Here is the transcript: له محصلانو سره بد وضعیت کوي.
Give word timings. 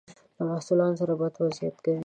له 0.37 0.43
محصلانو 0.49 0.99
سره 1.01 1.13
بد 1.21 1.33
وضعیت 1.41 1.75
کوي. 1.85 1.99